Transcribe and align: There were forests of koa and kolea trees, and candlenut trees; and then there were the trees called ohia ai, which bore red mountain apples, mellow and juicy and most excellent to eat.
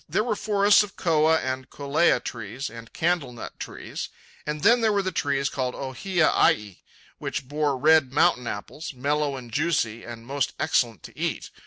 There 0.09 0.23
were 0.23 0.35
forests 0.35 0.81
of 0.81 0.95
koa 0.95 1.35
and 1.37 1.69
kolea 1.69 2.19
trees, 2.23 2.71
and 2.71 2.91
candlenut 2.91 3.59
trees; 3.59 4.09
and 4.47 4.63
then 4.63 4.81
there 4.81 4.91
were 4.91 5.03
the 5.03 5.11
trees 5.11 5.47
called 5.47 5.75
ohia 5.75 6.27
ai, 6.29 6.79
which 7.19 7.47
bore 7.47 7.77
red 7.77 8.11
mountain 8.11 8.47
apples, 8.47 8.95
mellow 8.95 9.35
and 9.35 9.51
juicy 9.51 10.03
and 10.03 10.25
most 10.25 10.53
excellent 10.59 11.03
to 11.03 11.15
eat. 11.15 11.51